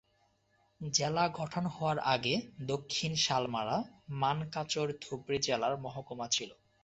জেলা 0.81 1.25
গঠন 1.33 1.65
হওয়ার 1.65 1.99
আগে 2.13 2.35
দক্ষিণ 2.65 3.11
শালমারা-মানকাচর 3.15 4.87
ধুবড়ী 5.01 5.37
জেলার 5.39 5.73
মহকুমা 5.77 6.27
ছিল। 6.31 6.49